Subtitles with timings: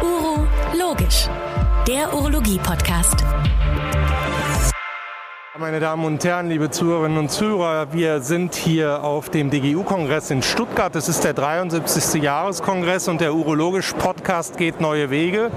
[0.00, 0.46] Uro
[0.78, 1.28] Logisch,
[1.88, 3.16] der Urologie-Podcast.
[5.58, 10.42] Meine Damen und Herren, liebe Zuhörerinnen und Zuhörer, wir sind hier auf dem DGU-Kongress in
[10.42, 10.94] Stuttgart.
[10.94, 12.22] Es ist der 73.
[12.22, 15.50] Jahreskongress und der Urologisch-Podcast geht neue Wege.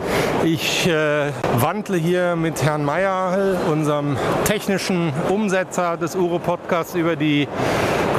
[0.43, 7.47] Ich äh, wandle hier mit Herrn Meyer, unserem technischen Umsetzer des Uro-Podcasts, über die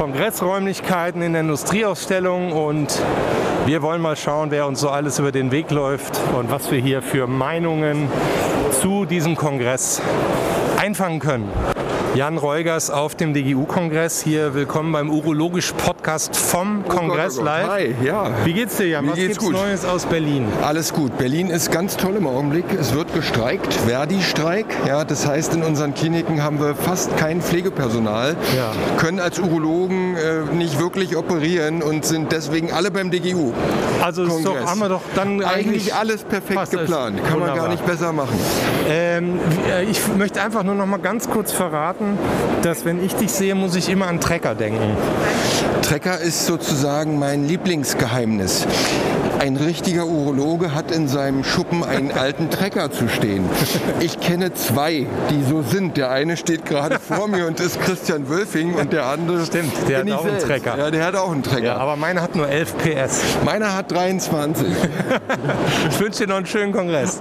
[0.06, 3.02] Kongressräumlichkeiten in der Industrieausstellung und
[3.64, 6.78] wir wollen mal schauen, wer uns so alles über den Weg läuft und was wir
[6.78, 8.08] hier für Meinungen
[8.80, 10.00] zu diesem Kongress
[10.76, 11.50] einfangen können.
[12.16, 14.22] Jan Reugers auf dem DGU-Kongress.
[14.22, 17.68] Hier willkommen beim Urologisch-Podcast vom Oh Kongress Gott, oh Gott.
[17.68, 17.68] live.
[17.68, 18.30] Hi, ja.
[18.44, 19.04] Wie geht's dir, Jan?
[19.04, 19.52] Mir Was geht's gibt's gut.
[19.52, 20.46] Neues aus Berlin?
[20.62, 21.18] Alles gut.
[21.18, 22.64] Berlin ist ganz toll im Augenblick.
[22.72, 24.64] Es wird gestreikt, Verdi-Streik.
[24.86, 28.72] Ja, das heißt, in unseren Kliniken haben wir fast kein Pflegepersonal, Ja.
[28.96, 33.52] können als Urologen äh, nicht wirklich operieren und sind deswegen alle beim DGU.
[34.02, 34.70] Also ist doch, Kongress.
[34.70, 37.18] haben wir doch dann eigentlich, Eigentlich alles perfekt geplant.
[37.24, 37.56] Kann man Wunderbar.
[37.64, 38.38] gar nicht besser machen.
[38.88, 42.05] Ähm, äh, ich möchte einfach nur noch mal ganz kurz verraten,
[42.62, 44.96] dass wenn ich dich sehe, muss ich immer an Trecker denken.
[45.82, 48.66] Trecker ist sozusagen mein Lieblingsgeheimnis.
[49.38, 53.44] Ein richtiger Urologe hat in seinem Schuppen einen alten Trecker zu stehen.
[54.00, 55.96] Ich kenne zwei, die so sind.
[55.96, 59.98] Der eine steht gerade vor mir und ist Christian Wölfing und der andere Stimmt, der
[59.98, 60.46] hat auch einen selbst.
[60.46, 60.78] Trecker.
[60.78, 61.66] Ja, der hat auch einen Trecker.
[61.66, 63.22] Ja, aber meine hat nur 11 PS.
[63.44, 64.66] Meiner hat 23.
[65.90, 67.20] Ich wünsche dir noch einen schönen Kongress.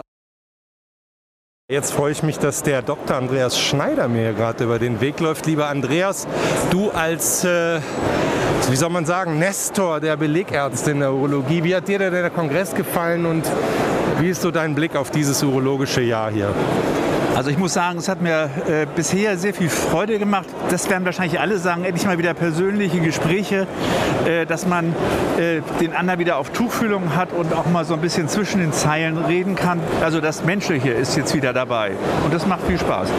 [1.67, 3.17] Jetzt freue ich mich, dass der Dr.
[3.17, 5.47] Andreas Schneider mir gerade über den Weg läuft.
[5.47, 6.27] Lieber Andreas,
[6.69, 7.79] du als, äh,
[8.69, 12.29] wie soll man sagen, Nestor der Belegärzte in der Urologie, wie hat dir denn der
[12.29, 13.49] Kongress gefallen und
[14.19, 16.53] wie ist so dein Blick auf dieses urologische Jahr hier?
[17.35, 20.45] Also ich muss sagen, es hat mir äh, bisher sehr viel Freude gemacht.
[20.69, 23.67] Das werden wahrscheinlich alle sagen, endlich mal wieder persönliche Gespräche,
[24.25, 24.95] äh, dass man
[25.37, 28.71] äh, den anderen wieder auf Tuchfühlung hat und auch mal so ein bisschen zwischen den
[28.71, 29.81] Zeilen reden kann.
[30.01, 31.91] Also das Menschliche ist jetzt wieder dabei
[32.23, 33.09] und das macht viel Spaß.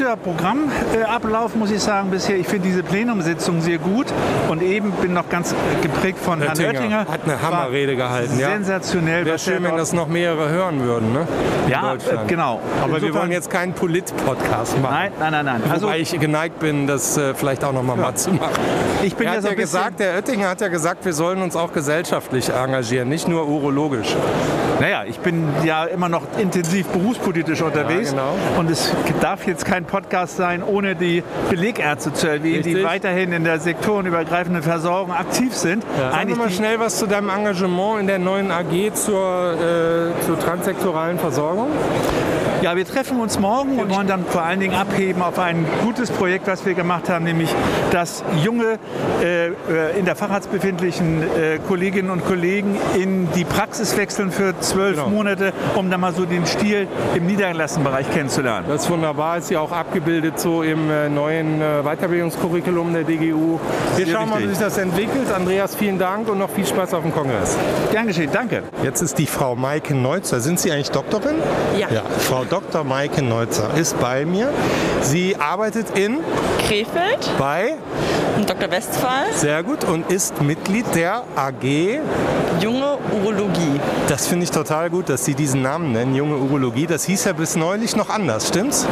[0.00, 2.38] Guter Programmablauf, muss ich sagen, bisher.
[2.38, 4.06] Ich finde diese Plenumsitzung sehr gut
[4.48, 8.48] und eben bin noch ganz geprägt von Herrn Oettinger hat eine Hammerrede gehalten, ja.
[8.48, 9.26] Sensationell.
[9.26, 11.28] Wäre schön, wenn das noch mehrere hören würden, ne?
[11.66, 12.60] In Ja, äh, genau.
[12.80, 14.94] Aber wir Insofern- wollen jetzt keinen Polit-Podcast machen.
[14.94, 15.70] Nein, nein, nein, nein.
[15.70, 18.54] Also Wobei ich geneigt bin, das äh, vielleicht auch noch mal, mal zu machen.
[19.02, 21.56] ich bin Er ja hat ja gesagt, der Oettinger hat ja gesagt, wir sollen uns
[21.56, 24.16] auch gesellschaftlich engagieren, nicht nur urologisch.
[24.80, 28.12] Naja, ich bin ja immer noch intensiv berufspolitisch unterwegs.
[28.12, 28.34] Ja, genau.
[28.58, 32.84] Und es darf jetzt kein Podcast sein, ohne die Belegärzte zu erwähnen, die Richtig.
[32.86, 35.84] weiterhin in der sektorenübergreifenden Versorgung aktiv sind.
[35.96, 40.24] Wir Eigentlich mal die- schnell was zu deinem Engagement in der neuen AG zur, äh,
[40.24, 41.68] zur transektoralen Versorgung.
[42.62, 46.10] Ja, wir treffen uns morgen und wollen dann vor allen Dingen abheben auf ein gutes
[46.10, 47.48] Projekt, was wir gemacht haben, nämlich
[47.90, 48.78] dass junge,
[49.22, 54.96] äh, in der Facharzt befindlichen äh, Kolleginnen und Kollegen in die Praxis wechseln für zwölf
[54.96, 55.08] Genau.
[55.08, 58.66] Monate, um dann mal so den Stil im Niedergelassenenbereich kennenzulernen.
[58.68, 63.58] Das ist wunderbar, ist ja auch abgebildet so im äh, neuen äh, Weiterbildungskurriculum der DGU.
[63.96, 65.32] Wir schauen mal, wie sich das entwickelt.
[65.34, 67.56] Andreas, vielen Dank und noch viel Spaß auf dem Kongress.
[67.90, 68.64] Gern geschehen, danke.
[68.82, 70.40] Jetzt ist die Frau Maike Neutzer.
[70.40, 71.36] Sind Sie eigentlich Doktorin?
[71.78, 71.88] Ja.
[71.90, 72.02] ja.
[72.18, 72.82] Frau Dr.
[72.82, 74.52] Maike Neutzer ist bei mir.
[75.02, 76.18] Sie arbeitet in,
[76.66, 77.76] Krefeld bei,
[78.44, 78.70] Dr.
[78.70, 82.00] Westphal, sehr gut, und ist Mitglied der AG.
[82.60, 83.80] junge Urologie.
[84.08, 86.86] Das finde ich total gut, dass Sie diesen Namen nennen, Junge Urologie.
[86.86, 88.86] Das hieß ja bis neulich noch anders, stimmt's?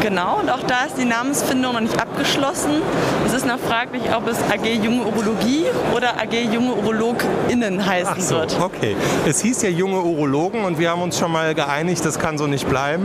[0.00, 2.82] Genau, und auch da ist die Namensfindung noch nicht abgeschlossen.
[3.26, 5.64] Es ist noch fraglich, ob es AG Junge Urologie
[5.96, 8.60] oder AG Junge UrologInnen heißen Ach so, wird.
[8.60, 8.96] okay.
[9.26, 12.46] Es hieß ja junge Urologen und wir haben uns schon mal geeinigt, das kann so
[12.46, 13.03] nicht bleiben.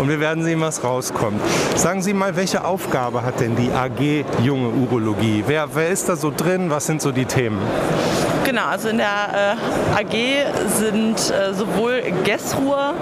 [0.00, 1.40] Und wir werden sehen, was rauskommt.
[1.76, 5.44] Sagen Sie mal, welche Aufgabe hat denn die AG Junge Urologie?
[5.46, 6.70] Wer, wer ist da so drin?
[6.70, 7.58] Was sind so die Themen?
[8.44, 9.56] Genau, also in der
[9.96, 12.94] äh, AG sind äh, sowohl GESRUHR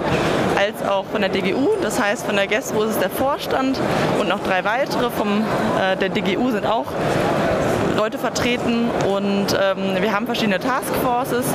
[0.57, 1.69] als auch von der DGU.
[1.83, 3.79] Das heißt, von der GESRUHR ist es der Vorstand
[4.19, 5.43] und noch drei weitere vom
[5.79, 6.87] äh, der DGU sind auch
[7.95, 11.45] Leute vertreten und ähm, wir haben verschiedene Taskforces.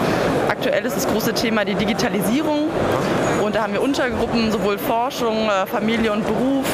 [0.49, 2.69] Aktuell ist das große Thema die Digitalisierung
[3.51, 6.65] und da haben wir Untergruppen, sowohl Forschung, äh, Familie und Beruf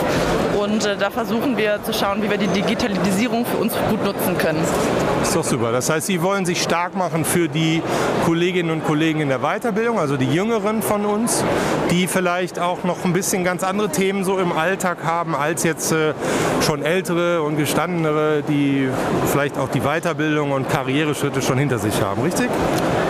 [0.56, 4.36] und äh, da versuchen wir zu schauen, wie wir die Digitalisierung für uns gut nutzen
[4.38, 4.60] können.
[5.22, 5.72] Ist doch super.
[5.72, 7.82] Das heißt, Sie wollen sich stark machen für die
[8.24, 11.44] Kolleginnen und Kollegen in der Weiterbildung, also die Jüngeren von uns,
[11.90, 15.92] die vielleicht auch noch ein bisschen ganz andere Themen so im Alltag haben als jetzt
[15.92, 16.14] äh,
[16.64, 18.88] schon ältere und gestandenere, die
[19.26, 22.48] vielleicht auch die Weiterbildung und Karriereschritte schon hinter sich haben, richtig?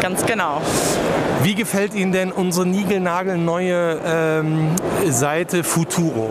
[0.01, 0.61] Ganz genau.
[1.43, 4.75] Wie gefällt Ihnen denn unsere niegelnagelneue ähm,
[5.09, 6.31] Seite Futuro?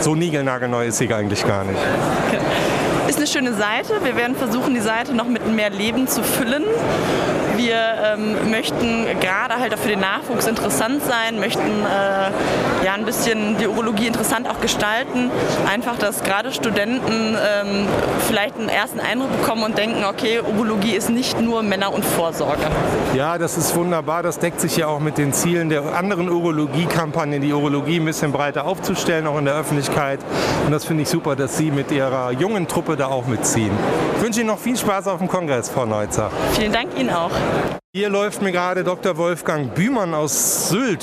[0.00, 1.78] So niegelnagelneu ist sie eigentlich gar nicht.
[3.08, 3.94] Ist eine schöne Seite.
[4.02, 6.64] Wir werden versuchen, die Seite noch mit mehr Leben zu füllen.
[7.56, 13.04] Wir ähm, möchten gerade halt auch für den Nachwuchs interessant sein, möchten äh, ja ein
[13.04, 15.30] bisschen die Urologie interessant auch gestalten.
[15.70, 17.86] Einfach, dass gerade Studenten ähm,
[18.26, 22.62] vielleicht einen ersten Eindruck bekommen und denken, okay, Urologie ist nicht nur Männer- und Vorsorge.
[23.14, 24.22] Ja, das ist wunderbar.
[24.22, 28.32] Das deckt sich ja auch mit den Zielen der anderen Urologie-Kampagnen, die Urologie ein bisschen
[28.32, 30.20] breiter aufzustellen, auch in der Öffentlichkeit.
[30.66, 33.70] Und das finde ich super, dass Sie mit Ihrer jungen Truppe da auch mitziehen.
[34.16, 36.30] Ich wünsche Ihnen noch viel Spaß auf dem Kongress, Frau Neutzer.
[36.52, 37.30] Vielen Dank Ihnen auch.
[37.96, 39.16] Hier läuft mir gerade Dr.
[39.16, 41.02] Wolfgang Bühmann aus Sylt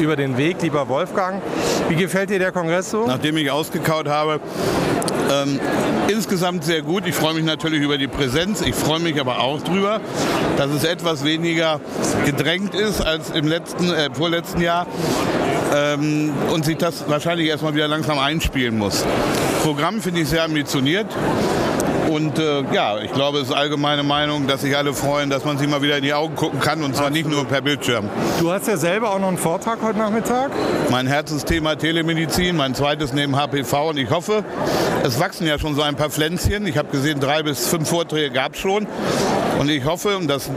[0.00, 0.62] über den Weg.
[0.62, 1.42] Lieber Wolfgang,
[1.90, 3.06] wie gefällt dir der Kongress so?
[3.06, 4.40] Nachdem ich ausgekaut habe,
[5.30, 5.60] ähm,
[6.08, 7.06] insgesamt sehr gut.
[7.06, 8.62] Ich freue mich natürlich über die Präsenz.
[8.62, 10.00] Ich freue mich aber auch darüber,
[10.56, 11.80] dass es etwas weniger
[12.24, 14.86] gedrängt ist als im letzten, äh, vorletzten Jahr
[15.74, 19.04] ähm, und sich das wahrscheinlich erstmal wieder langsam einspielen muss.
[19.62, 21.06] Programm finde ich sehr ambitioniert.
[22.08, 25.58] Und äh, ja, ich glaube, es ist allgemeine Meinung, dass sich alle freuen, dass man
[25.58, 28.08] sich mal wieder in die Augen gucken kann und zwar nicht nur per Bildschirm.
[28.40, 30.50] Du hast ja selber auch noch einen Vortrag heute Nachmittag.
[30.90, 34.44] Mein Herzensthema Telemedizin, mein zweites neben HPV und ich hoffe,
[35.02, 36.66] es wachsen ja schon so ein paar Pflänzchen.
[36.66, 38.86] Ich habe gesehen, drei bis fünf Vorträge gab es schon.
[39.58, 40.50] Und ich hoffe, und das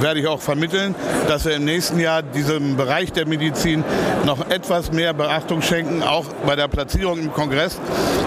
[0.00, 0.94] werde ich auch vermitteln,
[1.28, 3.84] dass wir im nächsten Jahr diesem Bereich der Medizin
[4.24, 7.78] noch etwas mehr Beachtung schenken, auch bei der Platzierung im Kongress.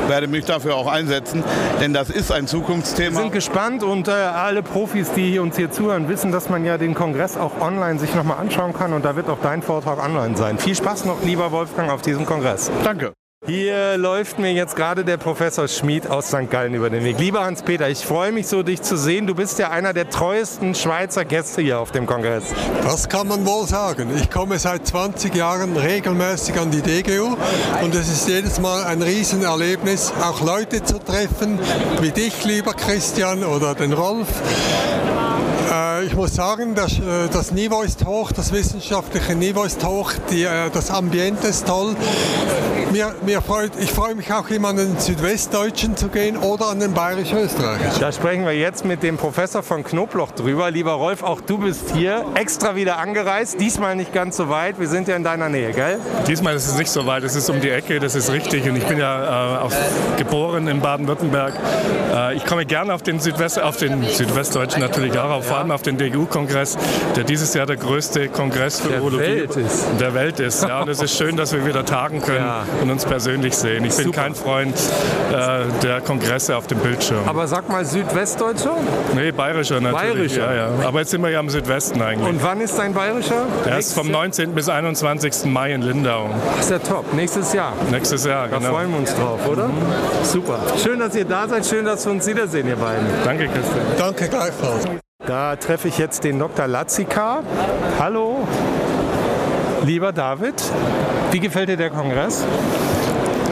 [0.03, 1.44] Ich werde mich dafür auch einsetzen,
[1.79, 3.15] denn das ist ein Zukunftsthema.
[3.15, 6.77] Wir sind gespannt und äh, alle Profis, die uns hier zuhören, wissen, dass man ja
[6.77, 10.35] den Kongress auch online sich nochmal anschauen kann und da wird auch dein Vortrag online
[10.35, 10.57] sein.
[10.59, 12.69] Viel Spaß noch, lieber Wolfgang, auf diesem Kongress.
[12.83, 13.13] Danke.
[13.45, 16.49] Hier läuft mir jetzt gerade der Professor Schmid aus St.
[16.49, 17.19] Gallen über den Weg.
[17.19, 19.27] Lieber Hans-Peter, ich freue mich so, dich zu sehen.
[19.27, 22.45] Du bist ja einer der treuesten Schweizer Gäste hier auf dem Kongress.
[22.83, 24.11] Das kann man wohl sagen.
[24.15, 27.35] Ich komme seit 20 Jahren regelmäßig an die DGU
[27.83, 31.59] und es ist jedes Mal ein Riesenerlebnis, auch Leute zu treffen,
[31.99, 34.29] wie dich, lieber Christian, oder den Rolf.
[36.03, 40.11] Äh, ich muss sagen, das, äh, das, Niveau ist hoch, das wissenschaftliche Niveau ist hoch,
[40.29, 41.95] die, äh, das Ambiente ist toll.
[42.91, 46.79] Mir, mir freut, ich freue mich auch immer an den Südwestdeutschen zu gehen oder an
[46.79, 48.00] den Bayerisch-Österreichischen.
[48.00, 50.69] Da sprechen wir jetzt mit dem Professor von Knobloch drüber.
[50.69, 54.79] Lieber Rolf, auch du bist hier extra wieder angereist, diesmal nicht ganz so weit.
[54.79, 55.97] Wir sind ja in deiner Nähe, gell?
[56.27, 58.69] Diesmal ist es nicht so weit, es ist um die Ecke, das ist richtig.
[58.69, 59.75] Und ich bin ja äh, auf,
[60.17, 61.55] geboren in Baden-Württemberg.
[62.13, 65.71] Äh, ich komme gerne auf den, Südwest, auf den Südwestdeutschen natürlich auch, auf, vor allem
[65.71, 66.77] auf den DGU-Kongress,
[67.15, 69.85] der dieses Jahr der größte Kongress für der Urologie Welt ist.
[69.99, 70.63] der Welt ist.
[70.63, 72.63] Ja, und es ist schön, dass wir wieder tagen können Ja.
[72.81, 73.85] und uns persönlich sehen.
[73.85, 74.21] Ich bin Super.
[74.21, 74.75] kein Freund
[75.31, 77.27] äh, der Kongresse auf dem Bildschirm.
[77.27, 78.75] Aber sag mal Südwestdeutscher.
[79.15, 80.37] nee, bayerischer natürlich.
[80.37, 80.55] Bayerischer.
[80.55, 80.87] Ja, ja.
[80.87, 82.27] Aber jetzt sind wir ja im Südwesten eigentlich.
[82.29, 83.45] Und wann ist dein bayerischer?
[83.65, 84.53] der ist vom 19.
[84.53, 85.45] bis 21.
[85.45, 86.29] Mai in Lindau.
[86.55, 87.13] Ach, ist ja top.
[87.13, 87.73] Nächstes Jahr.
[87.91, 88.69] Nächstes Jahr, Da genau.
[88.71, 89.69] freuen wir uns drauf, oder?
[90.23, 90.59] Super.
[90.81, 91.65] Schön, dass ihr da seid.
[91.65, 93.05] Schön, dass wir uns wiedersehen, ihr beiden.
[93.23, 93.85] Danke, Christian.
[93.97, 95.02] Danke gleichfalls.
[95.25, 96.67] Da treffe ich jetzt den Dr.
[96.67, 97.43] Latzika.
[97.97, 98.45] Hallo.
[99.85, 100.55] Lieber David,
[101.31, 102.43] wie gefällt dir der Kongress?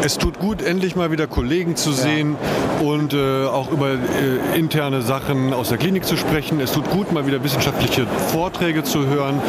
[0.03, 2.35] Es tut gut, endlich mal wieder Kollegen zu sehen
[2.81, 6.59] und äh, auch über äh, interne Sachen aus der Klinik zu sprechen.
[6.59, 9.39] Es tut gut, mal wieder wissenschaftliche Vorträge zu hören.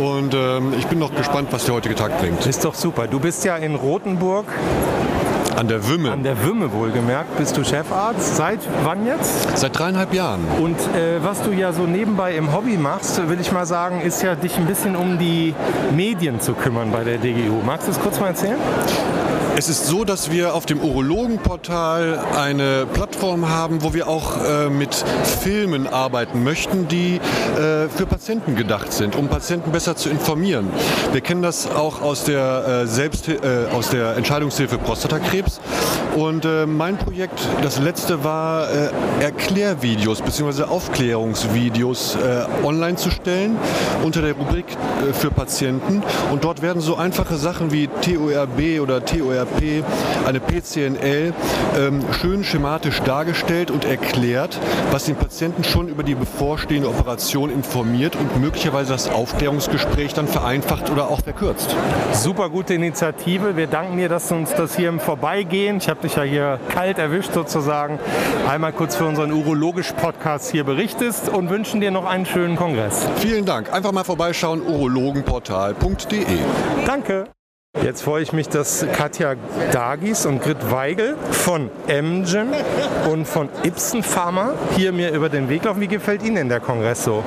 [0.00, 2.46] Und ähm, ich bin noch gespannt, was der heutige Tag bringt.
[2.46, 3.06] Ist doch super.
[3.06, 4.46] Du bist ja in Rothenburg,
[5.60, 6.10] An der Wümme.
[6.10, 8.34] an der Wümme wohlgemerkt, bist du Chefarzt.
[8.34, 9.58] Seit wann jetzt?
[9.58, 10.40] Seit dreieinhalb Jahren.
[10.58, 14.22] Und äh, was du ja so nebenbei im Hobby machst, will ich mal sagen, ist
[14.22, 15.54] ja dich ein bisschen um die
[15.94, 17.60] Medien zu kümmern bei der DGU.
[17.62, 18.56] Magst du es kurz mal erzählen?
[19.60, 24.70] Es ist so, dass wir auf dem Urologenportal eine Plattform haben, wo wir auch äh,
[24.70, 24.94] mit
[25.42, 30.70] Filmen arbeiten möchten, die äh, für Patienten gedacht sind, um Patienten besser zu informieren.
[31.12, 33.36] Wir kennen das auch aus der, äh, Selbst äh,
[33.70, 35.60] aus der Entscheidungshilfe Prostatakrebs.
[36.16, 38.88] Und äh, mein Projekt, das letzte war, äh,
[39.20, 40.62] Erklärvideos bzw.
[40.62, 42.16] Aufklärungsvideos
[42.64, 43.58] online zu stellen
[44.02, 44.64] unter der Rubrik
[45.12, 46.02] für Patienten.
[46.32, 49.49] Und dort werden so einfache Sachen wie TORB oder TORP,
[50.26, 51.32] eine PCNL,
[51.78, 54.58] ähm, schön schematisch dargestellt und erklärt,
[54.90, 60.90] was den Patienten schon über die bevorstehende Operation informiert und möglicherweise das Aufklärungsgespräch dann vereinfacht
[60.90, 61.74] oder auch verkürzt.
[62.12, 63.56] Super gute Initiative.
[63.56, 66.60] Wir danken dir, dass du uns das hier im Vorbeigehen, ich habe dich ja hier
[66.68, 67.98] kalt erwischt sozusagen,
[68.48, 73.06] einmal kurz für unseren Urologisch-Podcast hier berichtest und wünschen dir noch einen schönen Kongress.
[73.16, 73.72] Vielen Dank.
[73.72, 76.24] Einfach mal vorbeischauen, urologenportal.de.
[76.86, 77.39] Danke.
[77.84, 79.36] Jetzt freue ich mich, dass Katja
[79.70, 82.48] Dagis und Grit Weigel von Amgen
[83.08, 85.80] und von Ibsen Pharma hier mir über den Weg laufen.
[85.80, 87.22] Wie gefällt Ihnen denn der Kongress so?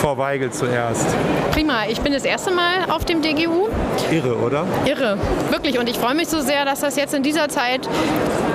[0.00, 1.06] Frau Weigel zuerst.
[1.50, 3.68] Prima, ich bin das erste Mal auf dem DGU.
[4.12, 4.64] Irre, oder?
[4.86, 5.18] Irre,
[5.50, 5.78] wirklich.
[5.78, 7.88] Und ich freue mich so sehr, dass das jetzt in dieser Zeit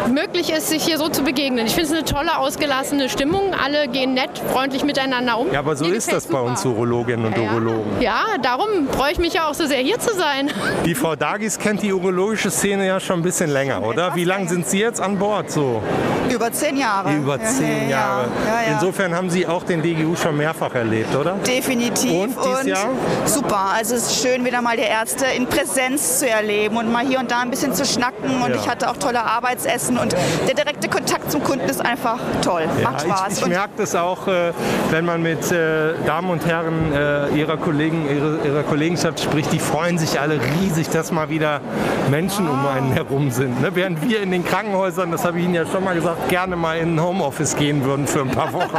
[0.08, 1.66] möglich ist, sich hier so zu begegnen.
[1.66, 3.54] Ich finde es eine tolle, ausgelassene Stimmung.
[3.64, 5.52] Alle gehen nett, freundlich miteinander um.
[5.52, 6.44] Ja, aber so Mir ist das bei super.
[6.44, 7.52] uns Urologinnen und Ja.
[7.52, 8.02] Urologen.
[8.02, 10.52] Ja, darum freue ich mich ja auch so sehr, hier zu sein.
[10.86, 14.16] Die Frau Dagis kennt die urologische Szene ja schon ein bisschen länger, oder?
[14.16, 15.50] Wie lange sind Sie jetzt an Bord?
[15.52, 15.82] So
[16.30, 17.14] Über zehn Jahre.
[17.16, 18.28] über zehn Ja, Jahre.
[18.48, 18.74] Ja, ja.
[18.74, 21.34] Insofern haben Sie auch den DGU schon mehrfach erlebt, oder?
[21.46, 22.12] Definitiv.
[22.12, 22.90] Und dieses Jahr?
[23.26, 23.72] super.
[23.76, 27.20] Also es ist schön, wieder mal die Ärzte in Präsenz zu erleben und mal hier
[27.20, 28.42] und da ein bisschen zu schnacken.
[28.44, 28.56] Und Ja.
[28.56, 30.16] ich hatte auch tolle Arbeitsessen und
[30.48, 32.68] der direkte Kontakt zum Kunden ist einfach toll.
[32.84, 33.34] Macht Ja, Spaß.
[33.38, 34.52] ich, ich merke das auch, äh,
[34.92, 39.60] wenn man mit äh, Damen und Herren äh, ihrer, Kollegen, ihrer, ihrer Kollegenschaft spricht, die
[39.60, 41.62] freuen sich alle riesig, dass mal wieder
[42.10, 43.62] Menschen um einen herum sind.
[43.62, 43.72] Ne?
[43.74, 46.78] Während wir in den Krankenhäusern, das habe ich Ihnen ja schon mal gesagt, gerne mal
[46.78, 48.66] in ein Homeoffice gehen würden für ein paar Wochen.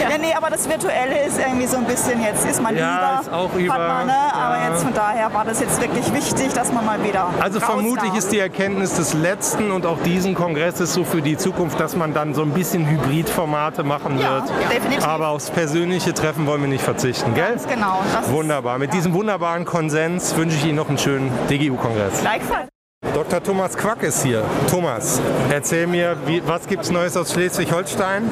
[0.00, 3.20] ja, nee, aber das Virtuelle ist irgendwie so ein bisschen jetzt, ist man Ja, lieber,
[3.22, 4.14] ist auch über, man, ne?
[4.32, 4.70] aber ja.
[4.70, 8.18] jetzt von daher war das jetzt wirklich wichtig, dass man mal wieder Also vermutlich darf.
[8.18, 9.29] ist die Erkenntnis des letzten
[9.70, 13.82] und auch diesen Kongresses so für die Zukunft, dass man dann so ein bisschen Hybridformate
[13.84, 14.50] machen Ja, wird.
[14.72, 15.04] definitiv.
[15.06, 17.50] Aber aufs persönliche Treffen wollen wir nicht verzichten, gell?
[17.50, 18.00] Ganz genau.
[18.12, 18.78] Das ist Wunderbar.
[18.78, 22.20] Mit diesem wunderbaren Konsens wünsche ich Ihnen noch einen schönen DGU-Kongress.
[22.20, 22.68] gleichfalls.
[23.14, 23.42] Dr.
[23.42, 24.42] Thomas Quack ist hier.
[24.70, 28.22] Thomas, erzähl mir, wie, was gibt es Neues aus Schleswig-Holstein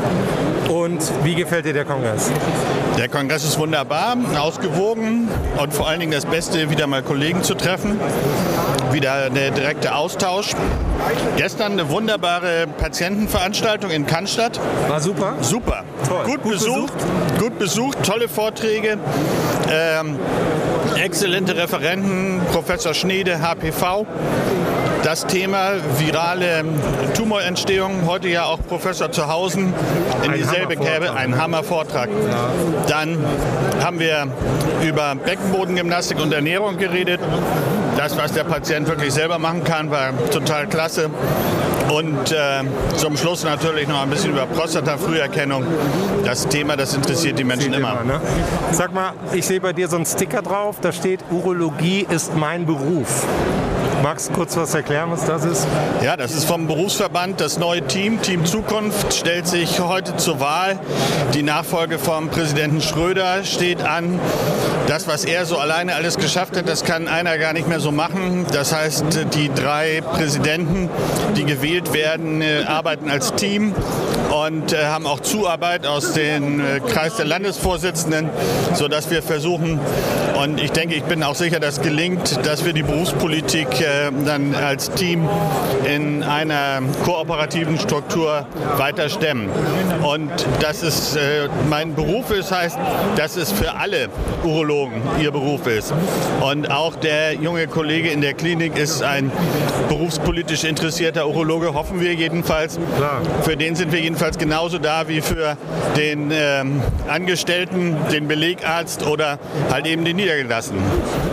[0.68, 2.30] und wie gefällt dir der Kongress?
[2.96, 5.28] Der Kongress ist wunderbar, ausgewogen
[5.60, 7.98] und vor allen Dingen das Beste, wieder mal Kollegen zu treffen.
[8.90, 10.54] Wieder der direkte Austausch.
[11.36, 14.60] Gestern eine wunderbare Patientenveranstaltung in Cannstatt.
[14.88, 15.34] War super?
[15.40, 15.84] Super.
[16.08, 16.24] Toll.
[16.24, 16.92] Gut, Gut besucht,
[17.38, 18.98] gut besucht, tolle Vorträge.
[19.70, 20.18] Ähm,
[20.96, 24.06] exzellente Referenten, Professor Schneede, HPV.
[25.02, 26.64] Das Thema virale
[27.14, 29.72] Tumorentstehung, heute ja auch Professor Zuhausen
[30.22, 31.40] in Ein dieselbe Kerbe, ein ne?
[31.40, 32.08] Hammervortrag.
[32.88, 33.18] Dann
[33.82, 34.26] haben wir
[34.82, 37.20] über Beckenbodengymnastik und Ernährung geredet.
[37.96, 41.10] Das, was der Patient wirklich selber machen kann, war total klasse.
[41.90, 42.62] Und äh,
[42.96, 45.64] zum Schluss natürlich noch ein bisschen über Prostata-Früherkennung.
[46.24, 48.04] Das Thema, das interessiert die Menschen immer.
[48.04, 48.20] ne?
[48.72, 52.66] Sag mal, ich sehe bei dir so einen Sticker drauf, da steht Urologie ist mein
[52.66, 53.26] Beruf.
[54.02, 55.66] Magst du kurz was erklären, was das ist?
[56.02, 58.22] Ja, das ist vom Berufsverband das neue Team.
[58.22, 60.78] Team Zukunft stellt sich heute zur Wahl.
[61.34, 64.20] Die Nachfolge vom Präsidenten Schröder steht an.
[64.86, 67.90] Das, was er so alleine alles geschafft hat, das kann einer gar nicht mehr so
[67.90, 68.46] machen.
[68.52, 70.88] Das heißt, die drei Präsidenten,
[71.36, 73.74] die gewählt werden, äh, arbeiten als Team
[74.46, 78.28] und äh, haben auch Zuarbeit aus dem äh, Kreis der Landesvorsitzenden,
[78.74, 79.80] sodass wir versuchen,
[80.42, 84.54] und ich denke, ich bin auch sicher, dass gelingt, dass wir die Berufspolitik äh, dann
[84.54, 85.28] als Team
[85.84, 89.48] in einer kooperativen Struktur weiter stemmen.
[90.02, 90.30] Und
[90.60, 92.78] das ist äh, mein Beruf ist, heißt,
[93.16, 94.08] dass es für alle
[94.44, 95.92] Urologen ihr Beruf ist.
[96.40, 99.32] Und auch der junge Kollege in der Klinik ist ein
[99.88, 102.78] berufspolitisch interessierter Urologe, hoffen wir jedenfalls.
[103.42, 105.56] Für den sind wir jedenfalls genauso da wie für
[105.96, 109.38] den ähm, Angestellten, den Belegarzt oder
[109.70, 110.82] halt eben den Niedergelassenen.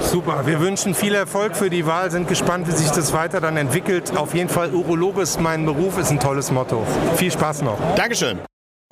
[0.02, 3.58] Super, wir wünschen viel Erfolg für die Wahl, sind gespannt, wie sich das weiter dann
[3.58, 4.16] entwickelt.
[4.16, 6.86] Auf jeden Fall Urologe ist mein Beruf, ist ein tolles Motto.
[7.18, 7.78] Viel Spaß noch.
[7.96, 8.40] Dankeschön.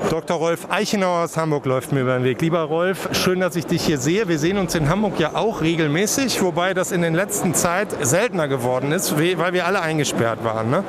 [0.01, 0.37] Dr.
[0.37, 2.41] Rolf Eichenauer aus Hamburg läuft mir über den Weg.
[2.41, 4.27] Lieber Rolf, schön, dass ich dich hier sehe.
[4.27, 8.47] Wir sehen uns in Hamburg ja auch regelmäßig, wobei das in der letzten Zeit seltener
[8.47, 10.71] geworden ist, we- weil wir alle eingesperrt waren.
[10.71, 10.83] Ne?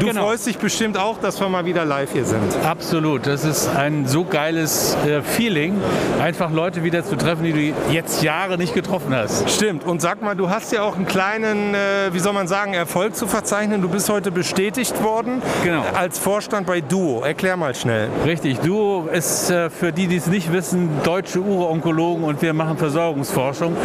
[0.00, 0.22] Du Genau.
[0.22, 2.40] freust dich bestimmt auch, dass wir mal wieder live hier sind.
[2.64, 3.26] Absolut.
[3.26, 5.78] Das ist ein so geiles äh, Feeling,
[6.18, 9.50] einfach Leute wieder zu treffen, die du jetzt Jahre nicht getroffen hast.
[9.50, 9.84] Stimmt.
[9.84, 13.14] Und sag mal, du hast ja auch einen kleinen, äh, wie soll man sagen, Erfolg
[13.14, 13.82] zu verzeichnen.
[13.82, 15.84] Du bist heute bestätigt worden Genau.
[15.94, 17.20] als Vorstand bei Duo.
[17.22, 18.08] Erklär mal schnell.
[18.24, 18.37] Richtig.
[18.40, 23.76] Duo ist äh, für die, die es nicht wissen, deutsche Uro-Onkologen und wir machen Versorgungsforschung.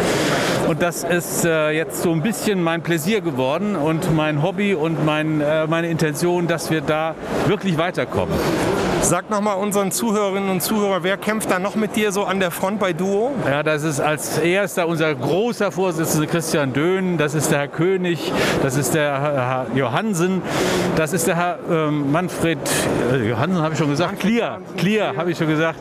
[0.68, 5.04] Und das ist äh, jetzt so ein bisschen mein Pläsier geworden und mein Hobby und
[5.04, 7.14] mein, äh, meine Intention, dass wir da
[7.46, 8.34] wirklich weiterkommen.
[9.04, 12.40] Sag noch mal unseren Zuhörerinnen und Zuhörern, wer kämpft da noch mit dir so an
[12.40, 13.32] der Front bei Duo?
[13.46, 18.32] Ja, das ist als erster unser großer Vorsitzender Christian Döhn, das ist der Herr König,
[18.62, 20.40] das ist der Herr Johansen,
[20.96, 22.58] das ist der Herr ähm, Manfred
[23.12, 24.43] äh, Johansen, habe ich schon gesagt, Klier,
[24.76, 25.78] Klier habe ich schon gesagt.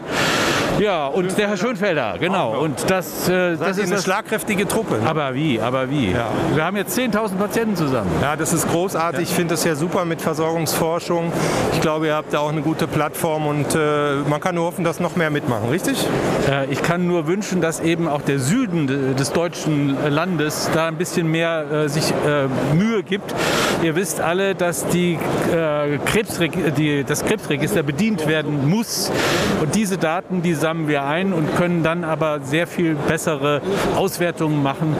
[0.84, 2.60] Ja, und der Herr Schönfelder, genau.
[2.60, 4.96] Und das, äh, das ist eine das, schlagkräftige Truppe.
[5.00, 5.08] ne?
[5.10, 6.14] aber wie, aber wie?
[6.56, 8.12] Wir haben jetzt 10.000 Patienten zusammen.
[8.22, 9.22] Ja, das ist großartig.
[9.30, 11.32] Ich finde das ja super mit Versorgungsforschung.
[11.72, 14.84] Ich glaube, ihr habt da auch eine gute Plattform und äh, man kann nur hoffen,
[14.84, 16.06] dass noch mehr mitmachen, richtig?
[16.52, 20.88] Äh, Ich kann nur wünschen, dass eben auch der Süden de- des deutschen Landes da
[20.90, 23.34] ein bisschen mehr äh, sich äh, Mühe gibt.
[23.84, 25.18] Ihr wisst alle, dass die,
[25.54, 29.12] äh, Krebsreg die, das Krebsregister bedient werden muss.
[29.62, 33.62] Und diese Daten, die sammeln wir ein und können dann aber sehr viel bessere
[33.96, 34.96] Auswertungen machen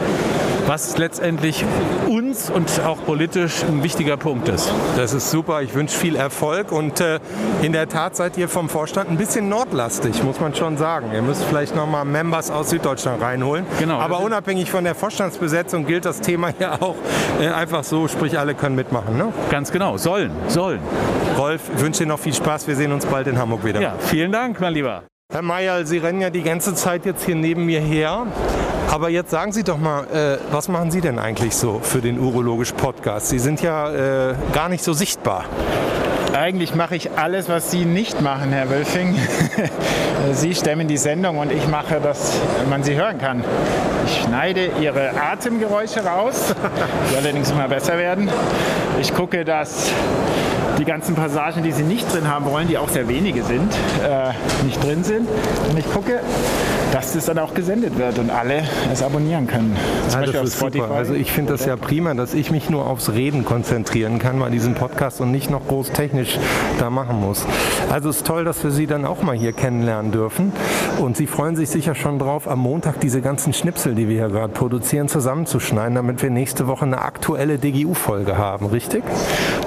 [0.66, 1.64] was letztendlich
[2.08, 4.72] uns und auch politisch ein wichtiger Punkt ist.
[4.96, 5.62] Das ist super.
[5.62, 7.20] Ich wünsche viel Erfolg und äh,
[7.62, 11.10] in der Tat seid ihr vom Vorstand ein bisschen nordlastig, muss man schon sagen.
[11.12, 13.66] Ihr müsst vielleicht noch mal Members aus Süddeutschland reinholen.
[13.78, 13.98] Genau.
[13.98, 16.96] Aber unabhängig von der Vorstandsbesetzung gilt das Thema ja auch
[17.40, 19.16] äh, einfach so, sprich alle können mitmachen.
[19.16, 19.32] Ne?
[19.50, 20.80] Ganz genau, sollen, sollen.
[21.36, 22.66] Rolf, ich wünsche dir noch viel Spaß.
[22.68, 23.80] Wir sehen uns bald in Hamburg wieder.
[23.80, 25.04] Ja, vielen Dank, mein Lieber.
[25.32, 28.26] Herr Mayal, Sie rennen ja die ganze Zeit jetzt hier neben mir her.
[28.90, 32.20] Aber jetzt sagen Sie doch mal, äh, was machen Sie denn eigentlich so für den
[32.20, 33.30] Urologisch Podcast?
[33.30, 35.46] Sie sind ja äh, gar nicht so sichtbar.
[36.34, 39.16] Eigentlich mache ich alles, was Sie nicht machen, Herr Wölfing.
[40.32, 42.38] Sie stemmen die Sendung und ich mache, dass
[42.68, 43.42] man sie hören kann.
[44.06, 46.54] Ich schneide Ihre Atemgeräusche raus,
[47.10, 48.28] die allerdings immer besser werden.
[49.00, 49.90] Ich gucke, dass
[50.78, 54.32] die ganzen Passagen, die Sie nicht drin haben wollen, die auch sehr wenige sind, äh,
[54.64, 55.28] nicht drin sind.
[55.70, 56.20] Und ich gucke,
[56.94, 59.76] dass das dann auch gesendet wird und alle es abonnieren können.
[60.08, 60.70] Zum Ja, das ist super.
[60.70, 60.92] Spotify.
[60.92, 64.48] Also ich finde das ja prima, dass ich mich nur aufs Reden konzentrieren kann bei
[64.48, 66.38] diesem Podcast und nicht noch groß technisch
[66.78, 67.44] da machen muss.
[67.90, 70.52] Also es ist toll, dass wir Sie dann auch mal hier kennenlernen dürfen.
[71.00, 74.28] Und Sie freuen sich sicher schon drauf, am Montag diese ganzen Schnipsel, die wir hier
[74.28, 79.02] gerade produzieren, zusammenzuschneiden, damit wir nächste Woche eine aktuelle DGU-Folge haben, richtig?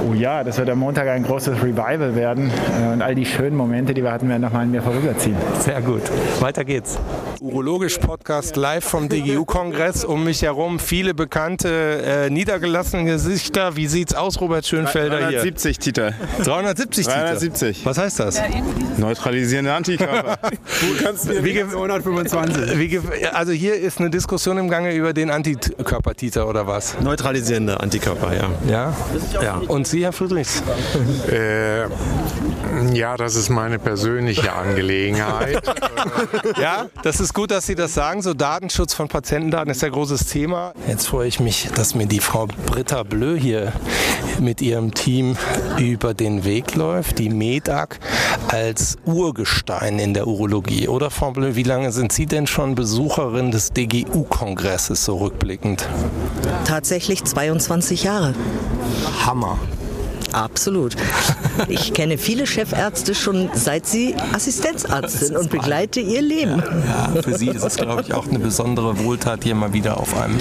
[0.09, 3.57] Oh ja, das wird am Montag ein großes Revival werden äh, und all die schönen
[3.57, 5.35] Momente, die wir hatten, werden nochmal an mir vorüberziehen.
[5.59, 6.03] Sehr gut.
[6.39, 6.97] Weiter geht's.
[7.39, 10.03] Urologisch Podcast live vom DGU-Kongress.
[10.05, 11.69] Um mich herum viele bekannte,
[12.03, 13.75] äh, niedergelassene Gesichter.
[13.75, 15.39] Wie sieht's aus, Robert Schönfelder hier?
[15.41, 16.13] 370 Titel.
[16.43, 17.17] 370 Titel?
[17.19, 17.85] 370.
[17.85, 18.41] Was heißt das?
[18.97, 20.37] Neutralisierende Antikörper.
[20.51, 22.77] du kannst mir Wie ge- 125.
[22.79, 26.99] Wie, also hier ist eine Diskussion im Gange über den Antikörpertiter oder was?
[27.01, 28.49] Neutralisierende Antikörper, ja.
[28.67, 28.93] Ja?
[29.43, 29.61] Ja.
[29.67, 30.63] Und Sie, Herr Friedrichs?
[31.31, 31.83] Äh,
[32.93, 35.61] ja, das ist meine persönliche Angelegenheit.
[36.59, 38.21] Ja, das ist gut, dass Sie das sagen.
[38.21, 40.73] So Datenschutz von Patientendaten ist ja großes Thema.
[40.87, 43.73] Jetzt freue ich mich, dass mir die Frau Britta Blö hier
[44.39, 45.35] mit ihrem Team
[45.77, 47.19] über den Weg läuft.
[47.19, 47.99] Die MEDAG
[48.47, 50.87] als Urgestein in der Urologie.
[50.87, 55.87] Oder Frau Blö, wie lange sind Sie denn schon Besucherin des DGU-Kongresses so rückblickend?
[56.65, 58.33] Tatsächlich 22 Jahre.
[59.25, 59.57] Hammer.
[60.33, 60.95] Absolut.
[61.67, 66.61] Ich kenne viele Chefärzte schon seit sie Assistenzarzt sind und begleite ihr Leben.
[66.87, 70.15] Ja, für Sie ist es, glaube ich, auch eine besondere Wohltat, hier mal wieder auf
[70.19, 70.37] einem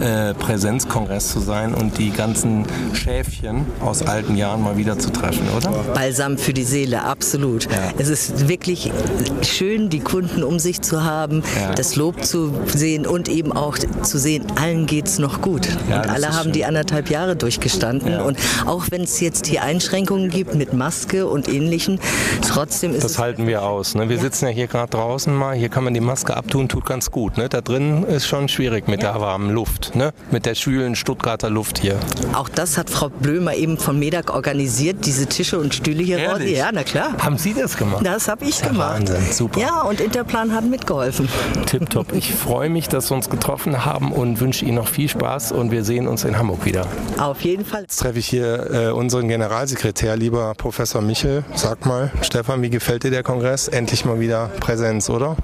[0.00, 5.46] äh, Präsenzkongress zu sein und die ganzen Schäfchen aus alten Jahren mal wieder zu treffen,
[5.56, 5.70] oder?
[5.94, 7.66] Balsam für die Seele, absolut.
[7.98, 8.92] Es ist wirklich
[9.42, 11.72] schön, die Kunden um sich zu haben, Ja.
[11.74, 15.68] das Lob zu sehen und eben auch zu sehen, allen geht's noch gut.
[15.88, 16.52] Ja, und alle haben schön.
[16.52, 18.12] die anderthalb Jahre durchgestanden.
[18.12, 18.22] Ja.
[18.22, 22.00] Und auch wenn es jetzt hier Einschränkungen gibt mit Maske und Ähnlichem,
[22.42, 23.94] trotzdem ist Das es halten wir aus.
[23.94, 24.08] Ne?
[24.08, 25.54] Wir sitzen ja hier gerade draußen mal.
[25.54, 27.38] Hier kann man die Maske abtun, tut ganz gut.
[27.38, 27.48] Ne?
[27.48, 29.94] Da drin ist schon schwierig mit der warmen Luft.
[29.94, 30.12] Ne?
[30.32, 31.96] Mit der schwülen Stuttgarter Luft hier.
[32.32, 36.40] Auch das hat Frau Blömer eben von MEDAG organisiert, diese Tische und Stühle hier raus.
[36.40, 36.58] Ehrlich?
[36.58, 37.14] Ja, na klar.
[37.20, 38.04] Haben Sie das gemacht?
[38.04, 38.94] Das habe ich Ja, gemacht.
[38.94, 39.60] Wahnsinn, super.
[39.60, 41.28] Ja, und Interplan hat mitgeholfen.
[41.66, 42.12] Tipptopp.
[42.14, 45.70] Ich freue mich, dass wir uns getroffen haben und wünsche Ihnen noch viel Spaß und
[45.70, 46.88] wir sehen uns in Hamburg wieder.
[47.18, 47.82] Auf jeden Fall.
[47.82, 51.44] Jetzt treffe ich hier äh, unseren Generalsekretär, lieber Professor Michel.
[51.54, 53.68] Sag mal, Stefan, wie gefällt dir der Kongress?
[53.68, 55.36] Endlich mal wieder Präsenz, oder?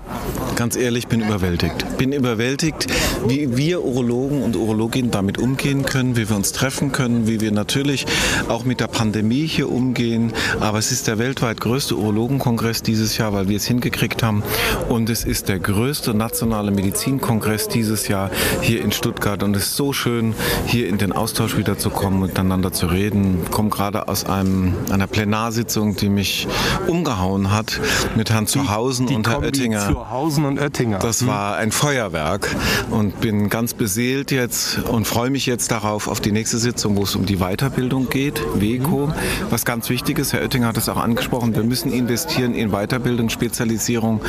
[0.57, 1.99] Ganz ehrlich, bin überwältigt.
[1.99, 2.87] Bin überwältigt,
[3.27, 7.53] wie wir Urologen und Urologinnen damit umgehen können, wie wir uns treffen können, wie wir
[7.53, 8.07] natürlich
[8.49, 10.33] auch mit der Pandemie hier umgehen.
[10.61, 14.43] Aber es ist der weltweit größte Urologenkongress dieses Jahr, weil wir es hingekriegt haben.
[14.89, 18.31] Und es ist der größte nationale Medizinkongress dieses Jahr
[18.63, 19.43] hier in Stuttgart.
[19.43, 20.35] Und es ist so schön,
[20.67, 23.41] hier in den Austausch wieder zu kommen, miteinander zu reden.
[23.67, 26.47] Komme gerade aus einem, einer Plenarsitzung, die mich
[26.87, 27.81] umgehauen hat
[28.15, 29.89] mit Herrn Zuhausen und Herr Kombi Oettinger.
[29.89, 30.99] Zuhausen und Oettinger.
[30.99, 32.55] Das war ein Feuerwerk
[32.91, 37.03] und bin ganz beseelt jetzt und freue mich jetzt darauf, auf die nächste Sitzung, wo
[37.03, 39.11] es um die Weiterbildung geht, WECO.
[39.51, 43.31] Was ganz wichtig ist, Herr Oettinger hat es auch angesprochen, wir müssen investieren in Weiterbildung,
[43.31, 44.21] Spezialisierung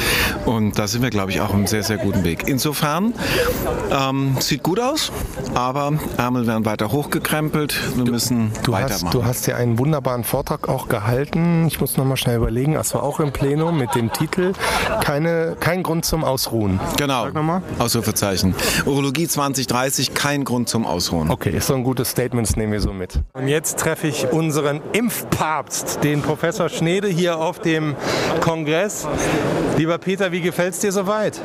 [0.46, 2.44] und da sind wir, glaube ich, auch auf einem sehr, sehr guten Weg.
[2.48, 3.14] Insofern
[3.92, 5.12] ähm, sieht gut aus,
[5.54, 7.80] aber Ärmel werden weiter hochgekrempelt.
[7.96, 9.04] Wir müssen Du weitermachen.
[9.06, 11.68] hast, du hast ja einen wunderbaren Vortrag auch gehalten.
[11.68, 12.74] Ich muss noch mal schnell überlegen.
[12.74, 14.54] Das war auch im Plenum mit dem Titel
[15.02, 16.80] keine, Kein Grund zum Ausruhen.
[16.98, 17.28] Genau.
[17.78, 18.56] Ausrufezeichen.
[18.86, 21.30] Urologie 2030, kein Grund zum Ausruhen.
[21.30, 23.20] Okay, ist so ein gutes Statement, das nehmen wir so mit.
[23.34, 27.96] Und jetzt treffe ich unseren Impfpapst, den Professor Schnede, hier auf dem
[28.40, 29.08] Kongress.
[29.78, 31.42] Lieber Peter, wie gefällt es dir soweit?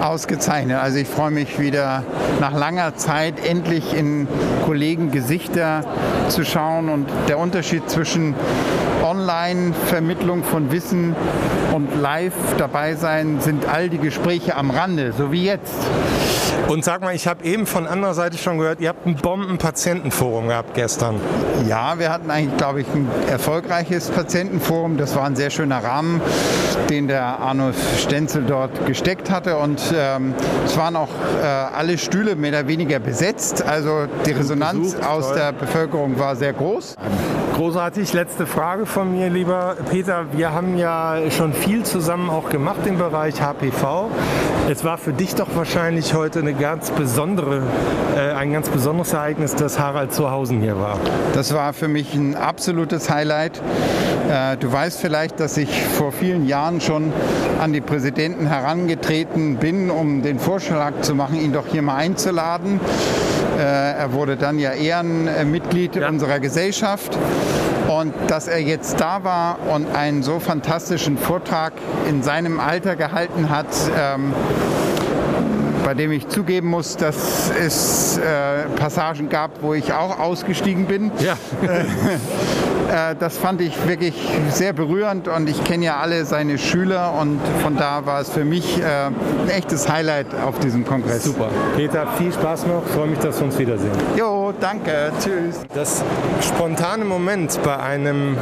[0.00, 0.78] Ausgezeichnet.
[0.78, 2.04] Also ich freue mich wieder
[2.40, 4.28] nach langer Zeit endlich in
[4.64, 5.82] Kollegen Gesichter
[6.28, 8.34] zu schauen und der Unterschied zwischen
[9.02, 11.14] Online-Vermittlung von Wissen
[11.72, 15.74] und live dabei sein sind all die Gespräche am Rande, so wie jetzt.
[16.66, 20.48] Und sag mal, ich habe eben von anderer Seite schon gehört, ihr habt ein Bomben-Patientenforum
[20.48, 21.18] gehabt gestern.
[21.66, 24.98] Ja, wir hatten eigentlich, glaube ich, ein erfolgreiches Patientenforum.
[24.98, 26.20] Das war ein sehr schöner Rahmen,
[26.90, 29.56] den der Arno Stenzel dort gesteckt hatte.
[29.56, 31.08] Und ähm, es waren auch
[31.42, 33.62] äh, alle Stühle mehr oder weniger besetzt.
[33.62, 35.36] Also die Resonanz aus toll.
[35.36, 36.96] der Bevölkerung war sehr groß.
[37.58, 38.12] Großartig.
[38.12, 40.26] Letzte Frage von mir, lieber Peter.
[40.30, 44.10] Wir haben ja schon viel zusammen auch gemacht im Bereich HPV.
[44.70, 47.64] Es war für dich doch wahrscheinlich heute eine ganz besondere,
[48.16, 51.00] äh, ein ganz besonderes Ereignis, dass Harald Zuhausen hier war.
[51.34, 53.60] Das war für mich ein absolutes Highlight.
[54.30, 57.12] Äh, Du weißt vielleicht, dass ich vor vielen Jahren schon
[57.60, 62.78] an die Präsidenten herangetreten bin, um den Vorschlag zu machen, ihn doch hier mal einzuladen.
[63.58, 67.18] Äh, Er wurde dann ja Ehrenmitglied unserer Gesellschaft.
[67.88, 71.72] Und dass er jetzt da war und einen so fantastischen Vortrag
[72.08, 73.66] in seinem Alter gehalten hat,
[73.98, 74.34] ähm,
[75.84, 78.22] bei dem ich zugeben muss, dass es äh,
[78.76, 81.10] Passagen gab, wo ich auch ausgestiegen bin.
[81.20, 81.38] Ja.
[82.88, 84.14] Äh, das fand ich wirklich
[84.50, 88.44] sehr berührend und ich kenne ja alle seine Schüler und von da war es für
[88.44, 91.24] mich äh, ein echtes Highlight auf diesem Kongress.
[91.24, 91.50] Super.
[91.76, 92.84] Peter, viel Spaß noch.
[92.86, 93.92] Freue mich, dass wir uns wiedersehen.
[94.16, 95.12] Jo, danke.
[95.20, 95.60] Tschüss.
[95.74, 96.02] Das
[96.40, 98.36] spontane Moment bei einem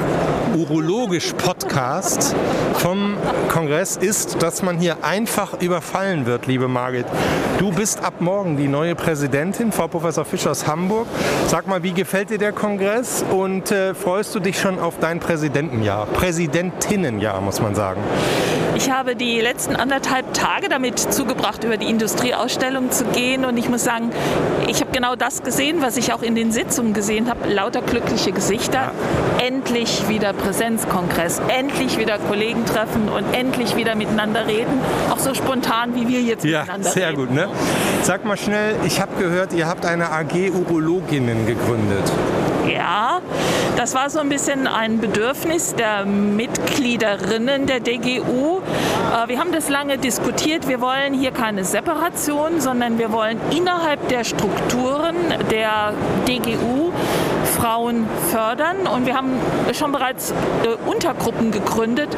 [0.54, 2.34] Urologisch-Podcast
[2.74, 3.16] vom
[3.48, 7.06] Kongress ist, dass man hier einfach überfallen wird, liebe Margit.
[7.58, 11.06] Du bist ab morgen die neue Präsidentin, Frau Professor Fischer aus Hamburg.
[11.48, 15.20] Sag mal, wie gefällt dir der Kongress und äh, freust du dich schon auf dein
[15.20, 16.06] Präsidentenjahr?
[16.06, 18.00] Präsidentinnenjahr, muss man sagen.
[18.74, 23.46] Ich habe die letzten anderthalb Tage damit zugebracht, über die Industrieausstellung zu gehen.
[23.46, 24.10] Und ich muss sagen,
[24.68, 27.48] ich habe genau das gesehen, was ich auch in den Sitzungen gesehen habe.
[27.48, 28.90] Lauter glückliche Gesichter.
[29.42, 31.40] Endlich wieder Präsenzkongress.
[31.48, 34.78] Endlich wieder Kollegen treffen und endlich wieder miteinander reden.
[35.10, 37.16] Auch so spontan, wie wir jetzt Ja, miteinander sehr reden.
[37.16, 37.30] gut.
[37.30, 37.48] Ne?
[38.02, 42.04] Sag mal schnell, ich habe gehört, ihr habt eine AG Urologinnen gegründet.
[42.66, 43.20] Ja,
[43.76, 48.58] das war so ein bisschen ein Bedürfnis der Mitgliederinnen der DGU.
[48.58, 50.66] Äh, Wir haben das lange diskutiert.
[50.66, 55.16] Wir wollen hier keine Separation, sondern wir wollen innerhalb der Strukturen
[55.50, 55.92] der
[56.26, 56.92] DGU
[57.56, 58.86] Frauen fördern.
[58.86, 59.32] Und wir haben
[59.72, 60.34] schon bereits äh,
[60.88, 62.08] Untergruppen gegründet,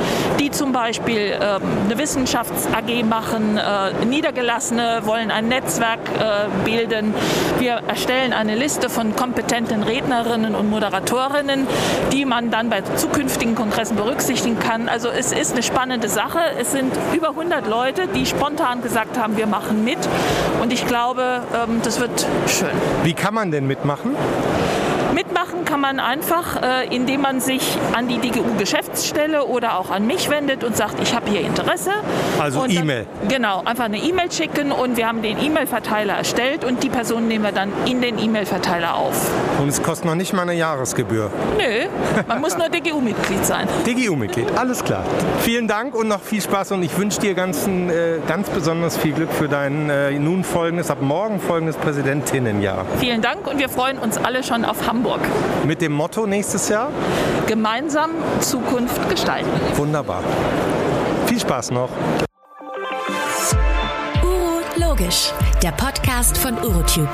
[0.40, 3.56] die zum Beispiel ähm, eine Wissenschafts-AG machen.
[3.58, 7.14] Äh, Niedergelassene wollen ein Netzwerk äh, bilden.
[7.58, 11.66] Wir erstellen eine Liste von kompetenten Rednerinnen und Moderatorinnen,
[12.12, 14.88] die man dann bei zukünftigen Kongressen berücksichtigen kann.
[14.88, 16.40] Also es ist eine spannende Sache.
[16.58, 19.98] Es sind über 100 Leute, die spontan gesagt haben, wir machen mit.
[20.60, 22.68] Und ich glaube, ähm, das wird schön.
[23.04, 24.16] Wie kann man denn mitmachen?
[25.68, 30.64] Kann man einfach, äh, indem man sich an die DGU-Geschäftsstelle oder auch an mich wendet
[30.64, 31.90] und sagt, ich habe hier Interesse.
[32.38, 33.06] Also E-Mail.
[33.28, 37.44] Genau, einfach eine E-Mail schicken und wir haben den E-Mail-Verteiler erstellt und die Person nehmen
[37.44, 39.30] wir dann in den E-Mail-Verteiler auf.
[39.60, 41.30] Und es kostet noch nicht mal eine Jahresgebühr.
[41.58, 41.86] Nö,
[42.26, 43.68] man muss nur DGU-Mitglied sein.
[43.86, 45.04] DGU-Mitglied, alles klar.
[45.40, 49.12] Vielen Dank und noch viel Spaß und ich wünsche dir ganz, äh, ganz besonders viel
[49.12, 52.86] Glück für dein äh, nun folgendes, ab morgen folgendes Präsidentinnenjahr.
[53.00, 55.20] Vielen Dank und wir freuen uns alle schon auf Hamburg.
[55.66, 56.90] Mit dem Motto nächstes Jahr?
[57.46, 59.48] Gemeinsam Zukunft gestalten.
[59.74, 60.22] Wunderbar.
[61.26, 61.90] Viel Spaß noch.
[64.22, 67.08] Uro Logisch, der Podcast von Urotube.